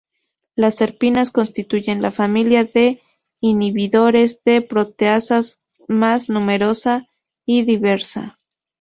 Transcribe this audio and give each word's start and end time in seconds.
Las 0.55 0.77
serpinas 0.77 1.29
constituyen 1.29 2.01
la 2.01 2.09
familia 2.09 2.63
de 2.63 3.03
inhibidores 3.39 4.41
de 4.43 4.63
proteasas 4.63 5.59
más 5.87 6.27
numerosa 6.27 7.07
y 7.45 7.65
diversa. 7.65 8.39